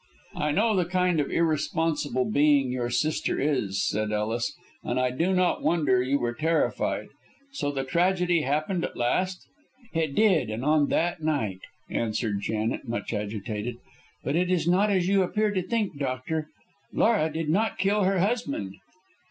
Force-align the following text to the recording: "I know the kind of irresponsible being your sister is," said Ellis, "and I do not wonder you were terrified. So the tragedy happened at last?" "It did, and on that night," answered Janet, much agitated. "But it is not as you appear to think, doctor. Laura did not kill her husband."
"I 0.35 0.49
know 0.51 0.75
the 0.75 0.85
kind 0.85 1.19
of 1.19 1.29
irresponsible 1.29 2.25
being 2.25 2.71
your 2.71 2.89
sister 2.89 3.39
is," 3.39 3.85
said 3.87 4.11
Ellis, 4.11 4.57
"and 4.83 4.99
I 4.99 5.11
do 5.11 5.31
not 5.31 5.61
wonder 5.61 6.01
you 6.01 6.17
were 6.17 6.33
terrified. 6.33 7.09
So 7.51 7.69
the 7.71 7.83
tragedy 7.83 8.41
happened 8.41 8.83
at 8.83 8.97
last?" 8.97 9.47
"It 9.93 10.15
did, 10.15 10.49
and 10.49 10.65
on 10.65 10.87
that 10.87 11.21
night," 11.21 11.59
answered 11.87 12.41
Janet, 12.41 12.87
much 12.87 13.13
agitated. 13.13 13.77
"But 14.23 14.35
it 14.35 14.49
is 14.49 14.67
not 14.67 14.89
as 14.89 15.07
you 15.07 15.21
appear 15.21 15.51
to 15.51 15.61
think, 15.61 15.99
doctor. 15.99 16.47
Laura 16.91 17.29
did 17.31 17.49
not 17.49 17.77
kill 17.77 18.01
her 18.05 18.17
husband." 18.17 18.73